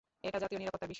এটা 0.27 0.37
জাতীয় 0.43 0.59
নিরাপত্তার 0.61 0.83
বিষয়। 0.87 0.89